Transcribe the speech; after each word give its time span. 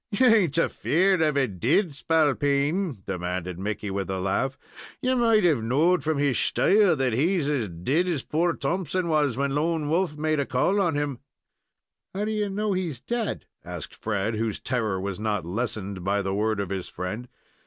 "You 0.09 0.25
ain't 0.25 0.57
afeard 0.57 1.21
of 1.21 1.37
a 1.37 1.47
dead 1.47 1.93
spalpeen?" 1.93 3.03
demanded 3.05 3.59
Mickey, 3.59 3.91
with 3.91 4.09
a 4.09 4.19
laugh. 4.19 4.57
"You 4.99 5.15
might 5.15 5.43
have 5.43 5.61
knowed 5.61 6.03
from 6.03 6.17
his 6.17 6.35
shtyle 6.37 6.97
that 6.97 7.13
he's 7.13 7.47
as 7.47 7.67
dead 7.69 8.07
as 8.07 8.23
poor 8.23 8.55
Thompson 8.55 9.09
was 9.09 9.37
when 9.37 9.53
Lone 9.53 9.89
Wolf 9.89 10.17
made 10.17 10.39
a 10.39 10.45
call 10.47 10.81
on 10.81 10.95
him." 10.95 11.19
"How 12.15 12.25
do 12.25 12.31
you 12.31 12.49
know 12.49 12.73
he's 12.73 12.99
dead?" 12.99 13.45
asked 13.63 13.93
Fred, 13.95 14.33
whose 14.33 14.59
terror 14.59 14.99
was 14.99 15.19
not 15.19 15.45
lessened 15.45 16.03
by 16.03 16.23
the 16.23 16.33
word 16.33 16.59
of 16.59 16.69
his 16.71 16.87
friend. 16.89 17.27